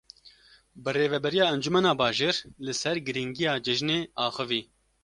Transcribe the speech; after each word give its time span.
Birêveberiya 0.85 1.45
Encumena 1.57 1.91
Bajêr 2.01 2.35
li 2.65 2.73
ser 2.81 2.95
girîngiya 3.05 3.53
cejinê 3.65 3.99
axivî. 4.25 4.61